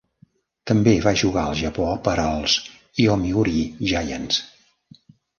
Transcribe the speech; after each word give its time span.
També 0.69 0.93
va 1.01 1.11
jugar 1.23 1.41
al 1.49 1.57
Japó 1.59 1.89
per 2.07 2.15
als 2.23 2.55
Yomiuri 3.01 3.61
Giants. 3.91 4.41